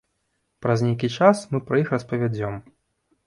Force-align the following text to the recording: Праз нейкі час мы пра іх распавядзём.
Праз 0.65 0.83
нейкі 0.87 1.09
час 1.17 1.43
мы 1.53 1.61
пра 1.67 1.75
іх 1.83 1.91
распавядзём. 1.97 2.57